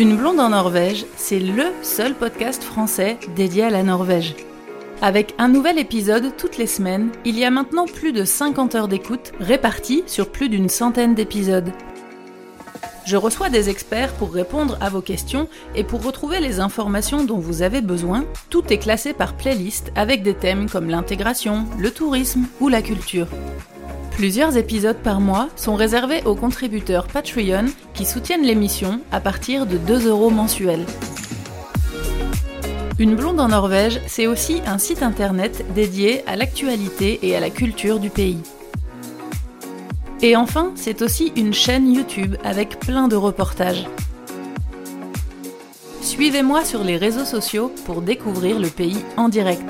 [0.00, 4.34] Une blonde en Norvège, c'est le seul podcast français dédié à la Norvège.
[5.02, 8.88] Avec un nouvel épisode toutes les semaines, il y a maintenant plus de 50 heures
[8.88, 11.70] d'écoute réparties sur plus d'une centaine d'épisodes.
[13.04, 17.38] Je reçois des experts pour répondre à vos questions et pour retrouver les informations dont
[17.38, 18.24] vous avez besoin.
[18.48, 23.26] Tout est classé par playlist avec des thèmes comme l'intégration, le tourisme ou la culture.
[24.20, 27.64] Plusieurs épisodes par mois sont réservés aux contributeurs Patreon
[27.94, 30.84] qui soutiennent l'émission à partir de 2 euros mensuels.
[32.98, 37.48] Une blonde en Norvège, c'est aussi un site internet dédié à l'actualité et à la
[37.48, 38.42] culture du pays.
[40.20, 43.86] Et enfin, c'est aussi une chaîne YouTube avec plein de reportages.
[46.02, 49.64] Suivez-moi sur les réseaux sociaux pour découvrir le pays en direct.